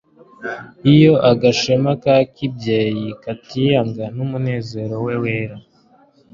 [0.93, 5.55] iyo agashema ka kibyeyi katiyanga n'umunezero we wera.